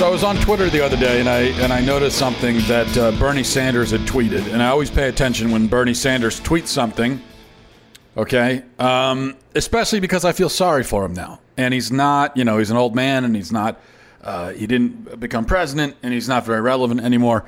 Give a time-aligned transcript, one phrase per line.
[0.00, 2.96] So I was on Twitter the other day, and I and I noticed something that
[2.96, 7.20] uh, Bernie Sanders had tweeted, and I always pay attention when Bernie Sanders tweets something.
[8.16, 12.56] Okay, um, especially because I feel sorry for him now, and he's not, you know,
[12.56, 13.78] he's an old man, and he's not,
[14.22, 17.44] uh, he didn't become president, and he's not very relevant anymore.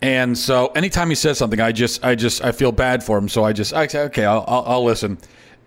[0.00, 3.28] And so, anytime he says something, I just, I just, I feel bad for him.
[3.28, 5.18] So I just, I say, okay, I'll, I'll, I'll listen.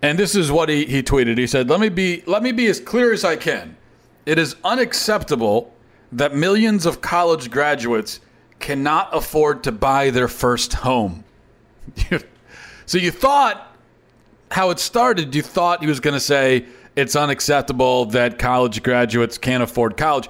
[0.02, 1.38] And this is what he, he tweeted.
[1.38, 3.76] He said, "Let me be, let me be as clear as I can.
[4.24, 5.72] It is unacceptable."
[6.12, 8.20] that millions of college graduates
[8.58, 11.24] cannot afford to buy their first home.
[12.86, 13.76] so you thought
[14.50, 19.36] how it started, you thought he was going to say it's unacceptable that college graduates
[19.36, 20.28] can't afford college.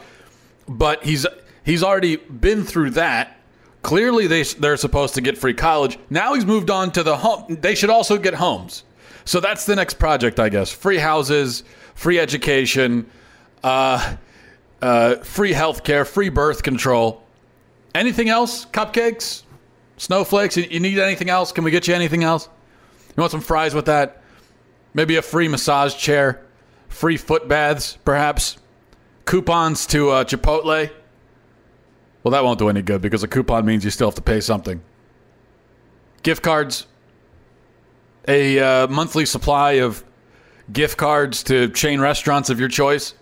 [0.67, 1.27] But he's
[1.64, 3.37] he's already been through that.
[3.83, 5.98] Clearly they they're supposed to get free college.
[6.11, 8.83] Now he's moved on to the home they should also get homes.
[9.27, 10.70] So that's the next project, I guess.
[10.70, 13.10] Free houses, free education,
[13.62, 14.16] uh,
[14.80, 17.22] uh, free health care, free birth control.
[17.94, 18.66] Anything else?
[18.66, 19.42] Cupcakes?
[19.97, 20.56] Snowflakes?
[20.56, 21.50] You need anything else?
[21.50, 22.48] Can we get you anything else?
[23.16, 24.22] You want some fries with that?
[24.94, 26.42] Maybe a free massage chair?
[26.88, 28.58] Free foot baths, perhaps?
[29.24, 30.91] Coupons to uh, Chipotle?
[32.22, 34.41] Well, that won't do any good because a coupon means you still have to pay
[34.41, 34.82] something.
[36.22, 36.86] Gift cards?
[38.28, 40.05] A uh, monthly supply of
[40.72, 43.14] gift cards to chain restaurants of your choice?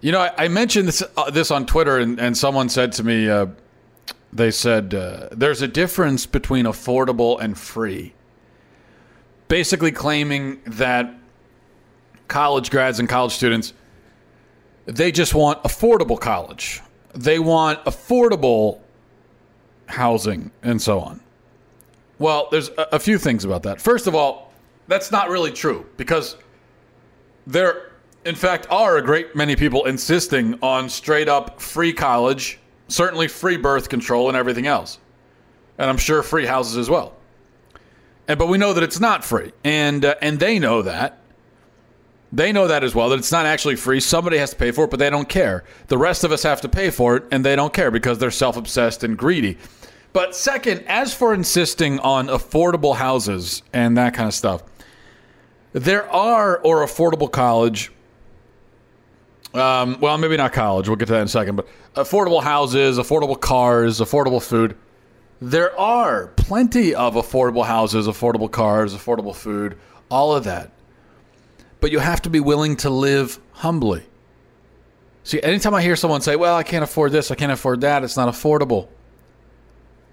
[0.00, 3.04] You know, I, I mentioned this uh, this on Twitter, and, and someone said to
[3.04, 3.46] me, uh,
[4.32, 8.12] they said uh, there's a difference between affordable and free.
[9.48, 11.14] Basically, claiming that
[12.28, 13.72] college grads and college students
[14.86, 16.80] they just want affordable college.
[17.14, 18.80] They want affordable
[19.86, 21.20] housing and so on.
[22.18, 23.80] Well, there's a, a few things about that.
[23.80, 24.52] First of all,
[24.88, 26.36] that's not really true because
[27.46, 27.92] there
[28.26, 33.56] in fact, are a great many people insisting on straight up free college, certainly free
[33.56, 34.98] birth control and everything else.
[35.78, 37.14] And I'm sure free houses as well.
[38.26, 39.52] And, but we know that it's not free.
[39.62, 41.20] And, uh, and they know that.
[42.32, 44.00] They know that as well, that it's not actually free.
[44.00, 45.62] Somebody has to pay for it, but they don't care.
[45.86, 48.32] The rest of us have to pay for it, and they don't care because they're
[48.32, 49.56] self obsessed and greedy.
[50.16, 54.62] But second, as for insisting on affordable houses and that kind of stuff,
[55.74, 57.92] there are, or affordable college,
[59.52, 60.88] um, well, maybe not college.
[60.88, 61.56] We'll get to that in a second.
[61.56, 64.74] But affordable houses, affordable cars, affordable food.
[65.42, 69.76] There are plenty of affordable houses, affordable cars, affordable food,
[70.10, 70.70] all of that.
[71.80, 74.02] But you have to be willing to live humbly.
[75.24, 78.02] See, anytime I hear someone say, well, I can't afford this, I can't afford that,
[78.02, 78.88] it's not affordable.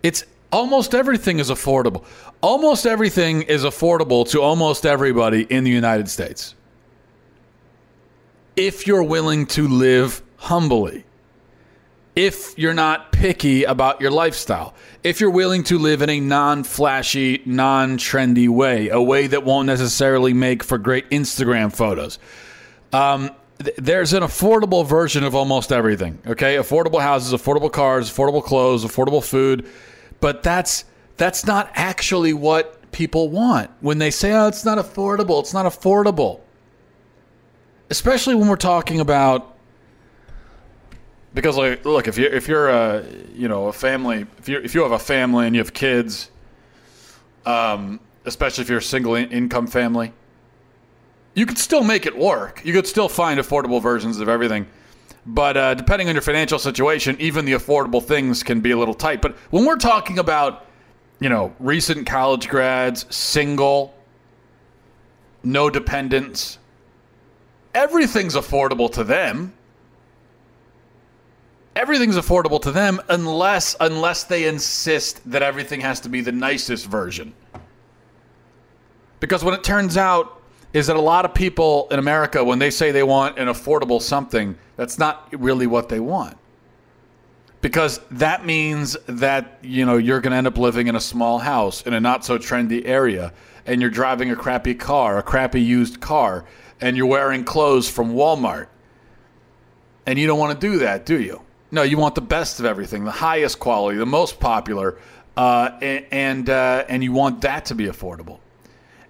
[0.04, 2.04] It's almost everything is affordable.
[2.42, 6.56] Almost everything is affordable to almost everybody in the United States
[8.56, 11.06] if you're willing to live humbly,
[12.16, 16.64] if you're not picky about your lifestyle, if you're willing to live in a non
[16.64, 22.20] flashy, non trendy way, a way that won't necessarily make for great Instagram photos.
[22.92, 23.32] Um,
[23.64, 26.58] th- there's an affordable version of almost everything, okay?
[26.58, 29.68] Affordable houses, affordable cars, affordable clothes, affordable food.
[30.24, 30.86] But that's
[31.18, 33.70] that's not actually what people want.
[33.82, 36.40] When they say, oh, it's not affordable, it's not affordable.
[37.90, 39.54] Especially when we're talking about
[41.34, 44.74] because like look if you if you're a you know a family if you if
[44.74, 46.32] you have a family and you have kids
[47.46, 50.14] um, especially if you're a single in- income family
[51.34, 52.62] you could still make it work.
[52.64, 54.68] You could still find affordable versions of everything
[55.26, 58.94] but uh, depending on your financial situation even the affordable things can be a little
[58.94, 60.66] tight but when we're talking about
[61.20, 63.94] you know recent college grads single
[65.44, 66.60] no dependents
[67.74, 69.54] everything's affordable to them.
[71.76, 76.86] Everything's affordable to them unless unless they insist that everything has to be the nicest
[76.86, 77.34] version.
[79.20, 80.42] Because when it turns out
[80.74, 84.02] is that a lot of people in America when they say they want an affordable
[84.02, 86.38] something, that's not really what they want.
[87.62, 91.40] because that means that you know you're going to end up living in a small
[91.40, 93.32] house in a not so trendy area
[93.66, 96.44] and you're driving a crappy car a crappy used car
[96.82, 98.68] and you're wearing clothes from Walmart.
[100.06, 101.42] And you don't want to do that do you?
[101.72, 104.98] No you want the best of everything the highest quality the most popular
[105.38, 108.40] uh, and and, uh, and you want that to be affordable.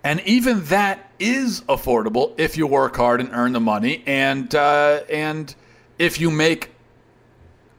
[0.03, 5.01] And even that is affordable if you work hard and earn the money and uh,
[5.09, 5.55] and
[5.97, 6.73] if you make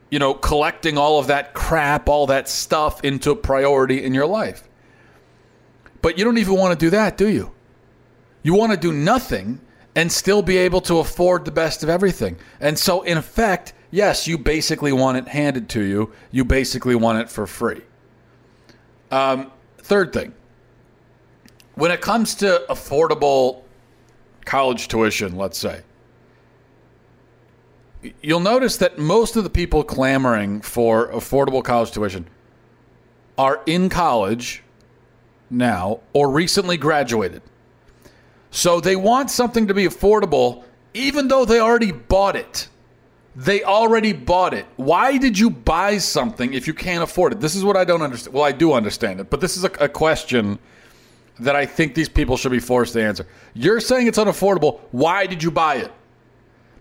[0.09, 4.25] you know, collecting all of that crap, all that stuff into a priority in your
[4.25, 4.67] life.
[6.01, 7.51] But you don't even want to do that, do you?
[8.43, 9.59] You want to do nothing
[9.95, 12.37] and still be able to afford the best of everything.
[12.59, 16.13] And so, in effect, yes, you basically want it handed to you.
[16.31, 17.81] You basically want it for free.
[19.09, 20.33] Um, third thing,
[21.75, 23.61] when it comes to affordable
[24.45, 25.81] college tuition, let's say,
[28.21, 32.27] you'll notice that most of the people clamoring for affordable college tuition
[33.37, 34.63] are in college
[35.49, 37.41] now or recently graduated.
[38.51, 40.63] So they want something to be affordable
[40.93, 42.69] even though they already bought it.
[43.35, 44.65] They already bought it.
[44.77, 47.41] Why did you buy something if you can't afford it?
[47.41, 48.33] This is what I don't understand.
[48.33, 50.57] Well, I do understand it, but this is a, a question
[51.39, 53.27] that I think these people should be forced to answer.
[53.53, 54.79] You're saying it's unaffordable.
[54.91, 55.91] Why did you buy it?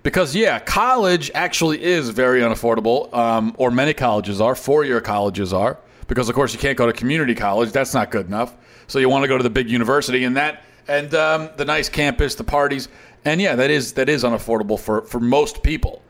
[0.03, 4.55] Because, yeah, college actually is very unaffordable, um, or many colleges are.
[4.55, 5.79] Four year colleges are.
[6.07, 7.73] Because, of course, you can't go to community college.
[7.73, 8.55] That's not good enough.
[8.87, 11.89] So you want to go to the big university and that, and um, the nice
[11.89, 12.89] campus, the parties.
[13.25, 16.03] And yeah, that is that is unaffordable for, for most people.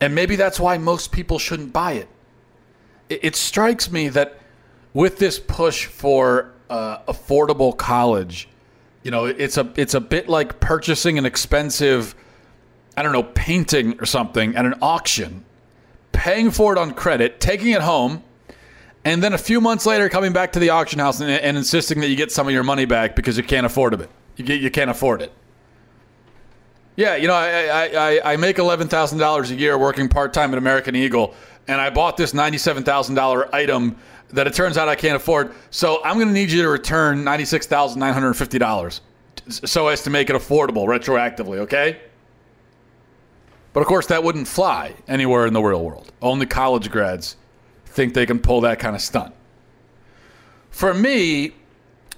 [0.00, 2.08] And maybe that's why most people shouldn't buy it.
[3.08, 4.38] It, it strikes me that
[4.92, 8.48] with this push for uh, affordable college,
[9.02, 12.14] you know, it's a it's a bit like purchasing an expensive
[12.96, 15.44] I don't know, painting or something at an auction,
[16.12, 18.22] paying for it on credit, taking it home,
[19.04, 22.00] and then a few months later coming back to the auction house and, and insisting
[22.00, 24.08] that you get some of your money back because you can't afford it.
[24.36, 25.30] You, get, you can't afford it.
[26.96, 30.96] Yeah, you know, I, I, I make $11,000 a year working part time at American
[30.96, 31.34] Eagle,
[31.68, 33.96] and I bought this $97,000 item
[34.30, 35.52] that it turns out I can't afford.
[35.70, 39.00] So I'm going to need you to return $96,950
[39.48, 42.00] so as to make it affordable retroactively, okay?
[43.72, 46.10] But of course, that wouldn't fly anywhere in the real world.
[46.22, 47.36] Only college grads
[47.84, 49.34] think they can pull that kind of stunt.
[50.70, 51.52] For me,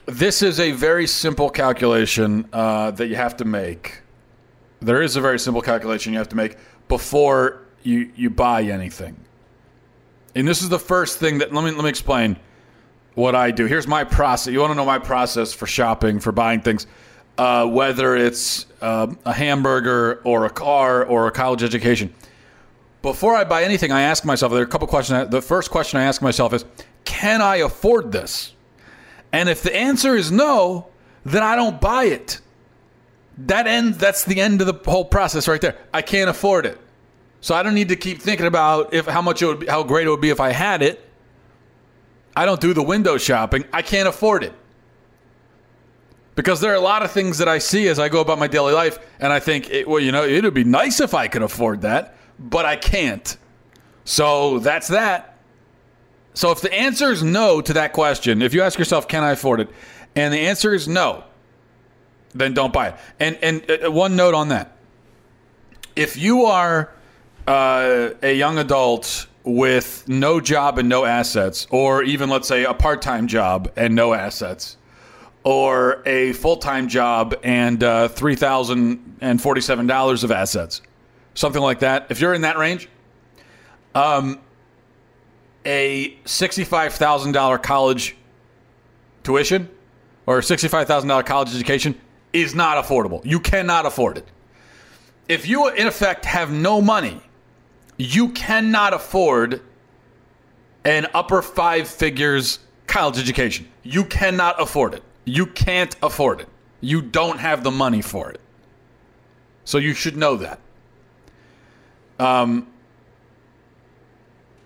[0.06, 4.02] this is a very simple calculation uh, that you have to make.
[4.80, 6.56] There is a very simple calculation you have to make
[6.88, 9.16] before you, you buy anything.
[10.34, 12.36] And this is the first thing that let me let me explain
[13.14, 13.66] what I do.
[13.66, 14.52] Here's my process.
[14.52, 16.86] You want to know my process for shopping, for buying things
[17.38, 22.12] uh, whether it's uh, a hamburger or a car or a college education.
[23.00, 25.30] Before I buy anything, I ask myself there are a couple questions.
[25.30, 26.64] The first question I ask myself is
[27.04, 28.54] Can I afford this?
[29.32, 30.88] And if the answer is no,
[31.24, 32.40] then I don't buy it.
[33.46, 35.76] That ends that's the end of the whole process right there.
[35.94, 36.78] I can't afford it.
[37.40, 39.84] So I don't need to keep thinking about if how much it would be, how
[39.84, 41.04] great it would be if I had it.
[42.34, 43.64] I don't do the window shopping.
[43.72, 44.52] I can't afford it.
[46.34, 48.46] Because there are a lot of things that I see as I go about my
[48.46, 51.26] daily life, and I think, it, well, you know, it would be nice if I
[51.26, 53.36] could afford that, but I can't.
[54.04, 55.36] So that's that.
[56.34, 59.32] So if the answer is no to that question, if you ask yourself, can I
[59.32, 59.68] afford it?
[60.14, 61.24] And the answer is no,
[62.34, 62.94] then don't buy it.
[63.20, 64.72] And, and uh, one note on that
[65.96, 66.90] if you are
[67.48, 72.74] uh, a young adult with no job and no assets, or even let's say a
[72.74, 74.76] part time job and no assets,
[75.42, 80.82] or a full time job and uh, $3,047 of assets,
[81.34, 82.06] something like that.
[82.10, 82.88] If you're in that range,
[83.94, 84.38] um,
[85.64, 88.14] a $65,000 college
[89.24, 89.68] tuition
[90.26, 91.98] or $65,000 college education
[92.32, 93.24] is not affordable.
[93.24, 94.26] You cannot afford it.
[95.28, 97.20] If you, in effect, have no money,
[97.96, 99.60] you cannot afford
[100.84, 103.68] an upper five figures college education.
[103.82, 105.02] You cannot afford it.
[105.24, 106.48] You can't afford it.
[106.80, 108.40] You don't have the money for it.
[109.64, 110.60] So you should know that.
[112.18, 112.68] Um,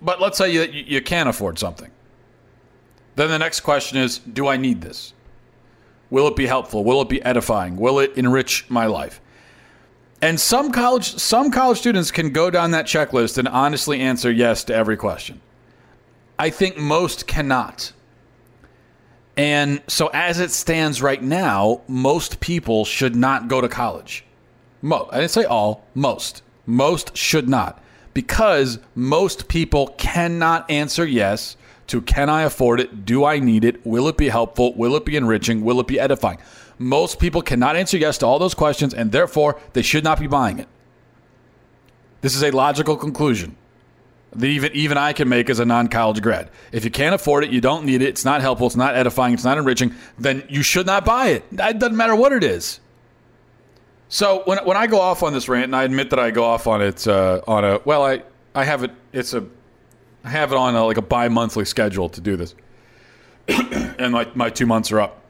[0.01, 1.91] but let's say you, you can't afford something.
[3.17, 5.13] Then the next question is Do I need this?
[6.13, 6.85] Will it be helpful?
[6.85, 7.77] Will it be edifying?
[7.79, 9.19] Will it enrich my life?
[10.21, 14.63] And some college some college students can go down that checklist and honestly answer yes
[14.65, 15.41] to every question.
[16.39, 17.93] I think most cannot.
[19.39, 24.27] And so, as it stands right now, most people should not go to college.
[24.83, 26.43] Mo- I didn't say all, most.
[26.67, 27.83] Most should not.
[28.15, 31.57] because most people cannot answer yes
[31.93, 33.05] to can I afford it?
[33.05, 33.87] Do I need it?
[33.87, 34.75] Will it be helpful?
[34.75, 35.63] Will it be enriching?
[35.63, 36.39] Will it be edifying?
[36.79, 40.27] Most people cannot answer yes to all those questions, and therefore they should not be
[40.27, 40.69] buying it.
[42.23, 43.57] This is a logical conclusion
[44.35, 46.49] that even, even I can make as a non college grad.
[46.73, 49.35] If you can't afford it, you don't need it, it's not helpful, it's not edifying,
[49.35, 51.45] it's not enriching, then you should not buy it.
[51.53, 52.81] It doesn't matter what it is.
[54.09, 56.45] So when, when I go off on this rant, and I admit that I go
[56.45, 58.23] off on it uh, on a well, I
[58.55, 58.93] I have it.
[59.13, 59.45] It's a
[60.25, 62.55] I have it on a, like a bi monthly schedule to do this,
[63.49, 65.21] and my my two months are up.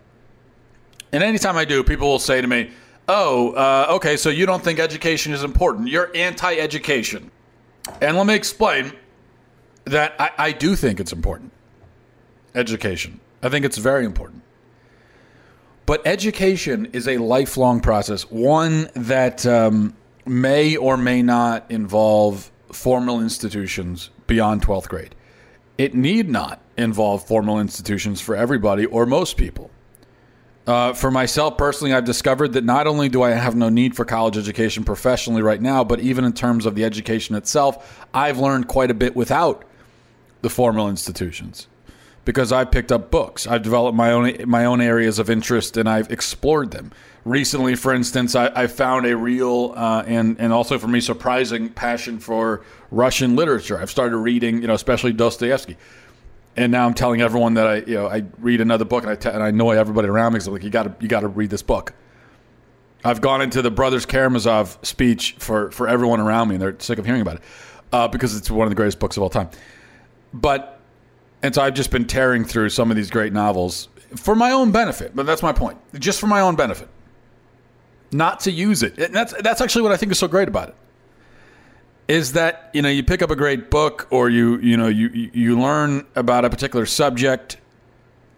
[1.13, 2.71] And anytime I do, people will say to me,
[3.09, 5.89] "Oh, uh, okay, so you don't think education is important?
[5.89, 7.31] You're anti-education."
[8.01, 8.93] And let me explain
[9.85, 11.53] that I, I do think it's important.
[12.55, 13.21] Education.
[13.43, 14.43] I think it's very important.
[15.87, 19.97] But education is a lifelong process, one that um,
[20.27, 25.15] may or may not involve formal institutions beyond 12th grade.
[25.77, 29.71] It need not involve formal institutions for everybody or most people.
[30.67, 34.07] Uh, for myself personally, I've discovered that not only do I have no need for
[34.07, 38.69] college education professionally right now, but even in terms of the education itself, I've learned
[38.69, 39.67] quite a bit without
[40.41, 41.69] the formal institutions
[42.25, 43.47] because I've picked up books.
[43.47, 46.93] I've developed my own my own areas of interest and I've explored them.
[47.25, 51.69] Recently, for instance, I, I found a real uh, and and also for me surprising
[51.69, 53.79] passion for Russian literature.
[53.79, 55.77] I've started reading, you know, especially Dostoevsky.
[56.55, 59.31] And now I'm telling everyone that I, you know, I read another book and I,
[59.31, 61.29] and I annoy everybody around me because I'm like, you got to, you got to
[61.29, 61.95] read this book.
[63.05, 66.99] I've gone into the Brothers Karamazov speech for, for everyone around me, and they're sick
[66.99, 67.43] of hearing about it
[67.93, 69.49] uh, because it's one of the greatest books of all time.
[70.35, 70.82] But
[71.43, 74.71] and so I've just been tearing through some of these great novels for my own
[74.71, 75.15] benefit.
[75.15, 76.89] But that's my point, just for my own benefit,
[78.13, 78.99] not to use it.
[78.99, 80.75] And that's that's actually what I think is so great about it.
[82.09, 85.09] Is that you know you pick up a great book or you you know you
[85.09, 87.57] you learn about a particular subject.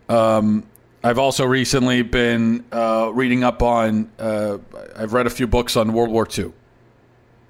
[0.08, 0.66] Um,
[1.02, 4.10] I've also recently been uh, reading up on.
[4.18, 4.58] Uh,
[4.96, 6.52] I've read a few books on World War II.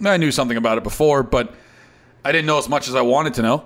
[0.04, 1.54] I knew something about it before, but
[2.24, 3.64] I didn't know as much as I wanted to know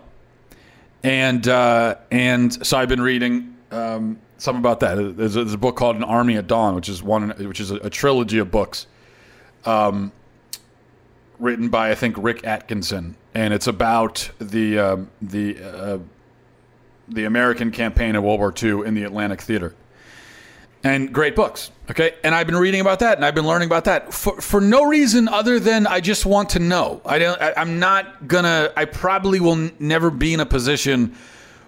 [1.02, 4.96] and uh, and so I've been reading um, some about that.
[5.16, 7.70] There's a, there's a, book called An Army at Dawn, which is one which is
[7.70, 8.86] a, a trilogy of books,
[9.64, 10.12] um,
[11.38, 15.98] written by I think Rick Atkinson, and it's about the uh, the uh,
[17.08, 19.74] the American campaign of World War II in the Atlantic Theater
[20.84, 21.70] and great books.
[21.90, 24.60] Okay, and I've been reading about that, and I've been learning about that for for
[24.60, 27.00] no reason other than I just want to know.
[27.04, 27.40] I don't.
[27.40, 28.72] I, am not gonna.
[28.76, 31.14] I probably will n- never be in a position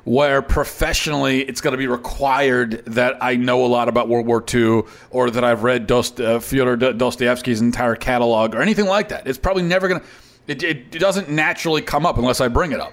[0.05, 4.43] where professionally it's going to be required that I know a lot about World War
[4.52, 9.26] II or that I've read Dost, uh, Fyodor Dostoevsky's entire catalog or anything like that.
[9.26, 10.07] It's probably never going to.
[10.47, 12.93] It, it doesn't naturally come up unless I bring it up.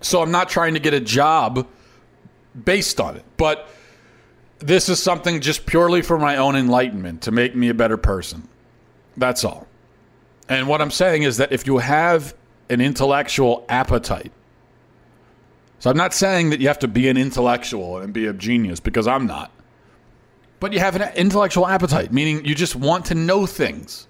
[0.00, 1.66] So I'm not trying to get a job
[2.64, 3.68] based on it, but
[4.58, 8.48] this is something just purely for my own enlightenment to make me a better person.
[9.16, 9.66] That's all.
[10.48, 12.34] And what I'm saying is that if you have
[12.70, 14.32] an intellectual appetite,
[15.78, 18.80] so I'm not saying that you have to be an intellectual and be a genius
[18.80, 19.52] because I'm not.
[20.60, 24.08] But you have an intellectual appetite, meaning you just want to know things.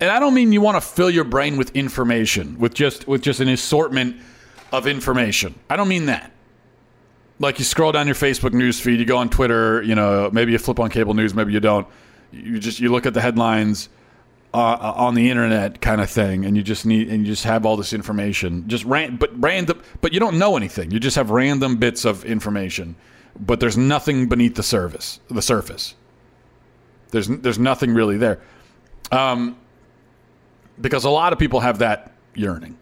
[0.00, 3.20] And I don't mean you want to fill your brain with information, with just with
[3.20, 4.16] just an assortment
[4.72, 5.54] of information.
[5.68, 6.32] I don't mean that
[7.38, 10.52] like you scroll down your Facebook news feed, you go on Twitter, you know, maybe
[10.52, 11.86] you flip on cable news, maybe you don't.
[12.32, 13.88] You just you look at the headlines
[14.52, 17.44] uh, uh, on the internet, kind of thing, and you just need and you just
[17.44, 20.90] have all this information, just ran, but random, but you don't know anything.
[20.90, 22.96] You just have random bits of information,
[23.38, 25.20] but there's nothing beneath the surface.
[25.28, 25.94] The surface.
[27.10, 28.40] There's there's nothing really there,
[29.12, 29.56] um,
[30.80, 32.76] because a lot of people have that yearning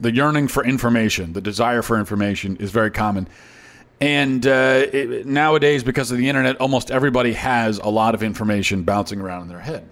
[0.00, 3.28] the yearning for information, the desire for information is very common.
[4.00, 8.82] And uh, it, nowadays, because of the internet, almost everybody has a lot of information
[8.82, 9.86] bouncing around in their head.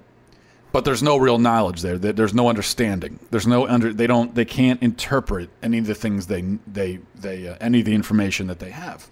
[0.72, 1.98] But there's no real knowledge there.
[1.98, 3.18] There's no understanding.
[3.30, 3.92] There's no under.
[3.92, 4.34] They don't.
[4.34, 8.48] They can't interpret any of the things they they they uh, any of the information
[8.48, 9.10] that they have.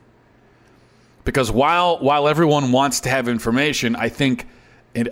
[1.25, 4.47] Because while while everyone wants to have information, I think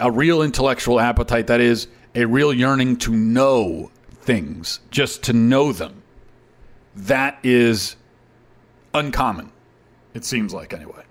[0.00, 3.90] a real intellectual appetite, that is a real yearning to know
[4.24, 6.02] things, just to know them,
[6.96, 7.96] that is
[8.92, 9.50] uncommon,
[10.14, 11.02] it seems like, anyway.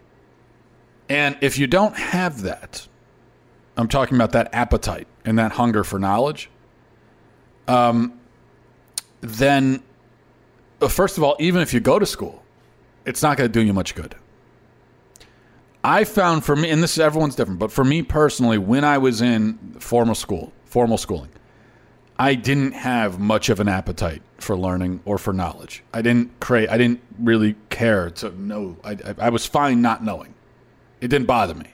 [1.10, 2.88] And if you don't have that,
[3.78, 6.50] I'm talking about that appetite and that hunger for knowledge,
[7.68, 8.20] um,
[9.22, 9.84] then,
[10.82, 12.44] uh, first of all, even if you go to school,
[13.06, 14.16] it's not going to do you much good.
[15.84, 18.98] I found for me, and this is everyone's different, but for me personally, when I
[18.98, 21.30] was in formal school, formal schooling,
[22.18, 25.84] I didn't have much of an appetite for learning or for knowledge.
[25.94, 26.70] I didn't create.
[26.70, 28.78] I didn't really care to know.
[28.84, 30.34] I, I, I was fine not knowing.
[31.02, 31.68] It didn't bother me.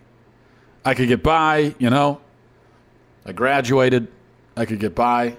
[0.86, 2.22] I could get by, you know.
[3.26, 4.08] I graduated.
[4.56, 5.38] I could get by.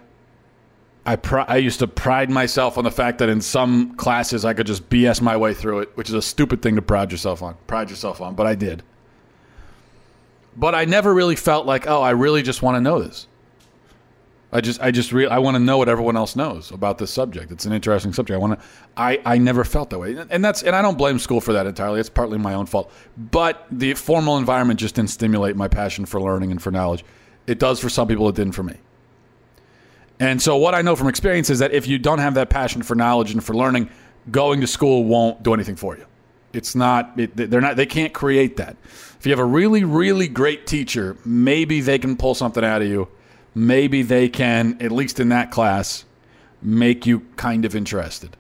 [1.07, 4.67] I, I used to pride myself on the fact that in some classes I could
[4.67, 7.57] just BS my way through it, which is a stupid thing to pride yourself on.
[7.67, 8.83] Pride yourself on, but I did.
[10.57, 13.27] But I never really felt like, oh, I really just want to know this.
[14.53, 17.13] I just, I just, re- I want to know what everyone else knows about this
[17.13, 17.53] subject.
[17.53, 18.35] It's an interesting subject.
[18.35, 18.67] I want to.
[18.97, 21.67] I, I never felt that way, and that's, and I don't blame school for that
[21.67, 22.01] entirely.
[22.01, 22.93] It's partly my own fault.
[23.17, 27.05] But the formal environment just didn't stimulate my passion for learning and for knowledge.
[27.47, 28.29] It does for some people.
[28.29, 28.77] It didn't for me.
[30.19, 32.83] And so, what I know from experience is that if you don't have that passion
[32.83, 33.89] for knowledge and for learning,
[34.33, 36.07] going to school won't do anything for you.
[36.53, 37.13] It's not.
[37.17, 37.77] It, they're not.
[37.77, 38.77] They can't create that.
[39.19, 42.89] If you have a really, really great teacher, maybe they can pull something out of
[42.89, 43.09] you
[43.55, 46.05] maybe they can, at least in that class,
[46.63, 48.37] make you kind of interested.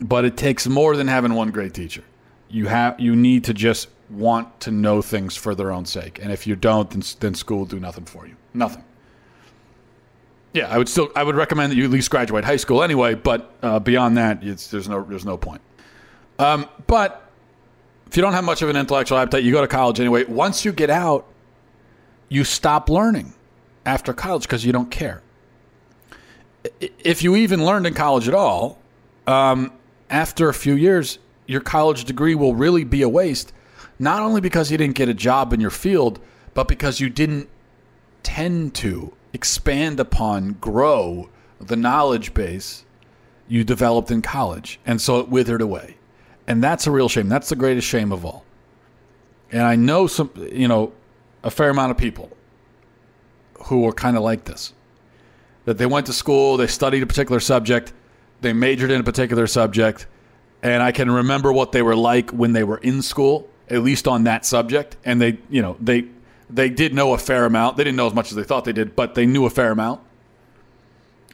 [0.00, 2.04] But it takes more than having one great teacher.
[2.48, 6.18] You have you need to just want to know things for their own sake.
[6.22, 8.36] And if you don't, then, then school will do nothing for you.
[8.52, 8.84] Nothing.
[10.52, 13.14] Yeah, I would still I would recommend that you at least graduate high school anyway.
[13.14, 15.62] But uh, beyond that, there's no there's no point.
[16.38, 17.30] Um, but
[18.06, 20.24] if you don't have much of an intellectual appetite, you go to college anyway.
[20.24, 21.26] Once you get out,
[22.28, 23.32] you stop learning
[23.84, 25.22] after college because you don't care.
[26.80, 28.78] If you even learned in college at all,
[29.26, 29.72] um,
[30.10, 33.52] after a few years, your college degree will really be a waste,
[33.98, 36.20] not only because you didn't get a job in your field,
[36.54, 37.48] but because you didn't
[38.22, 41.28] tend to expand upon, grow
[41.60, 42.84] the knowledge base
[43.48, 44.78] you developed in college.
[44.86, 45.96] And so it withered away.
[46.46, 47.28] And that's a real shame.
[47.28, 48.44] That's the greatest shame of all.
[49.50, 50.92] And I know some, you know,
[51.42, 52.30] a fair amount of people
[53.64, 54.72] who were kind of like this.
[55.64, 57.92] That they went to school, they studied a particular subject,
[58.40, 60.06] they majored in a particular subject,
[60.62, 64.08] and I can remember what they were like when they were in school, at least
[64.08, 66.06] on that subject, and they, you know, they
[66.50, 67.76] they did know a fair amount.
[67.76, 69.70] They didn't know as much as they thought they did, but they knew a fair
[69.70, 70.00] amount.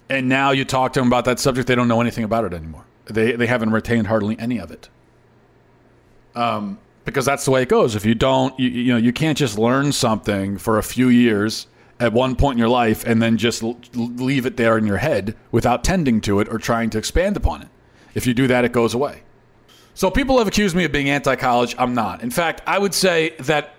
[0.09, 2.53] And now you talk to them about that subject, they don't know anything about it
[2.53, 2.85] anymore.
[3.07, 4.89] They they haven't retained hardly any of it.
[6.35, 7.97] Um, because that's the way it goes.
[7.97, 11.67] If you don't, you, you know, you can't just learn something for a few years
[12.01, 13.63] at one point in your life and then just
[13.95, 17.63] leave it there in your head without tending to it or trying to expand upon
[17.63, 17.69] it.
[18.15, 19.23] If you do that, it goes away.
[19.95, 21.75] So people have accused me of being anti college.
[21.77, 22.23] I'm not.
[22.23, 23.75] In fact, I would say that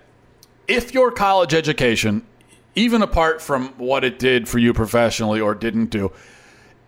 [0.67, 2.25] if your college education,
[2.75, 6.12] even apart from what it did for you professionally or didn't do,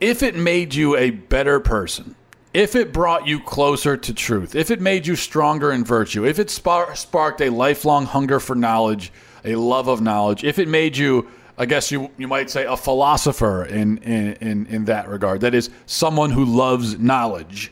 [0.01, 2.15] if it made you a better person,
[2.53, 6.37] if it brought you closer to truth, if it made you stronger in virtue, if
[6.37, 11.27] it sparked a lifelong hunger for knowledge, a love of knowledge, if it made you,
[11.57, 15.53] I guess you you might say, a philosopher in in in, in that regard, that
[15.53, 17.71] is someone who loves knowledge.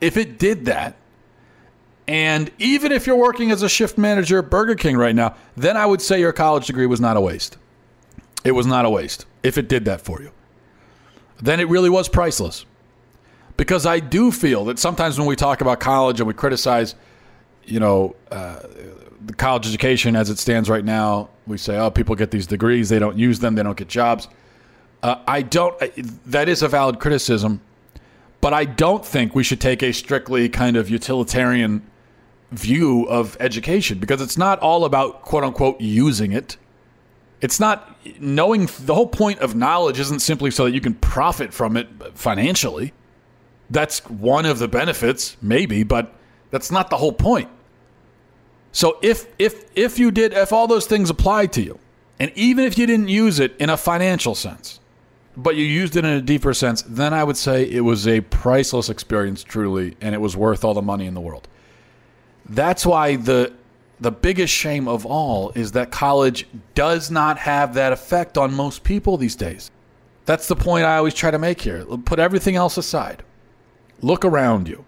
[0.00, 0.96] If it did that,
[2.08, 5.76] and even if you're working as a shift manager at Burger King right now, then
[5.76, 7.56] I would say your college degree was not a waste.
[8.44, 10.32] It was not a waste if it did that for you.
[11.40, 12.66] Then it really was priceless.
[13.56, 16.94] Because I do feel that sometimes when we talk about college and we criticize,
[17.64, 18.60] you know, uh,
[19.24, 22.88] the college education as it stands right now, we say, oh, people get these degrees,
[22.88, 24.28] they don't use them, they don't get jobs.
[25.02, 25.76] Uh, I don't,
[26.26, 27.60] that is a valid criticism,
[28.40, 31.82] but I don't think we should take a strictly kind of utilitarian
[32.52, 36.56] view of education because it's not all about quote unquote using it.
[37.40, 41.54] It's not knowing the whole point of knowledge isn't simply so that you can profit
[41.54, 42.92] from it financially.
[43.70, 46.12] That's one of the benefits, maybe, but
[46.50, 47.48] that's not the whole point.
[48.72, 51.78] So if if if you did if all those things applied to you,
[52.18, 54.80] and even if you didn't use it in a financial sense,
[55.36, 58.20] but you used it in a deeper sense, then I would say it was a
[58.20, 61.48] priceless experience truly and it was worth all the money in the world.
[62.48, 63.52] That's why the
[64.00, 68.82] the biggest shame of all is that college does not have that effect on most
[68.82, 69.70] people these days.
[70.24, 71.84] That's the point I always try to make here.
[71.84, 73.22] Put everything else aside.
[74.00, 74.84] Look around you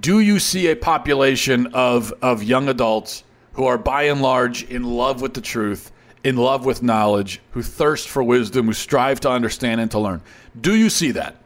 [0.00, 3.24] do you see a population of, of young adults
[3.54, 5.90] who are by and large in love with the truth,
[6.22, 10.20] in love with knowledge, who thirst for wisdom, who strive to understand and to learn?
[10.60, 11.36] Do you see that?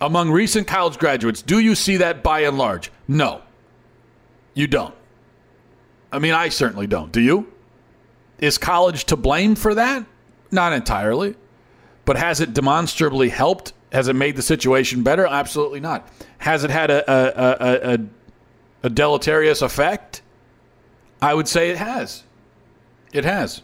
[0.00, 2.90] Among recent college graduates, do you see that by and large?
[3.08, 3.42] No,
[4.54, 4.94] you don't.
[6.12, 7.10] I mean, I certainly don't.
[7.10, 7.52] Do you?
[8.38, 10.04] Is college to blame for that?
[10.50, 11.36] Not entirely.
[12.04, 13.72] But has it demonstrably helped?
[13.92, 15.26] Has it made the situation better?
[15.26, 16.08] Absolutely not.
[16.38, 17.98] Has it had a, a, a,
[18.84, 20.22] a, deleterious effect?
[21.20, 22.24] I would say it has.
[23.12, 23.60] It has.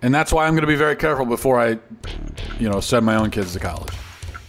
[0.00, 1.78] And that's why I'm going to be very careful before I,
[2.60, 3.92] you know, send my own kids to college.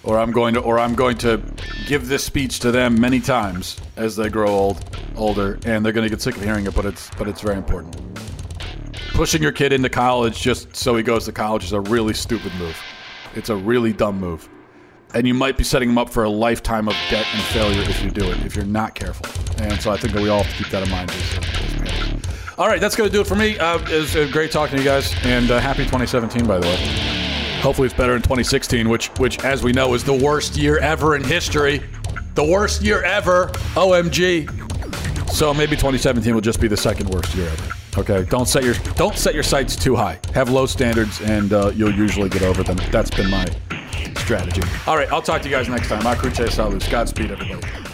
[0.03, 1.41] Or I'm going to or I'm going to
[1.87, 6.05] give this speech to them many times as they grow old older and they're going
[6.05, 7.95] to get sick of hearing it, but it's but it's very important.
[9.13, 12.53] Pushing your kid into college just so he goes to college is a really stupid
[12.55, 12.77] move.
[13.33, 14.49] It's a really dumb move.
[15.13, 18.03] And you might be setting them up for a lifetime of debt and failure if
[18.03, 19.27] you do it, if you're not careful.
[19.63, 21.11] And so I think that we all have to keep that in mind.
[22.57, 23.57] All right, that's going to do it for me.
[23.57, 26.67] Uh, it was uh, great talking to you guys, and uh, happy 2017, by the
[26.67, 26.75] way.
[27.61, 31.15] Hopefully, it's better in 2016, which, which, as we know, is the worst year ever
[31.15, 31.81] in history.
[32.35, 33.47] The worst year ever.
[33.75, 34.49] OMG.
[35.31, 37.73] So maybe 2017 will just be the second worst year ever.
[37.97, 40.19] Okay, don't set your don't set your sights too high.
[40.33, 42.77] Have low standards, and uh, you'll usually get over them.
[42.91, 43.45] That's been my
[44.17, 44.61] strategy.
[44.87, 46.01] All right, I'll talk to you guys next time.
[46.01, 46.87] Akruche Salus.
[46.87, 47.92] Godspeed, everybody.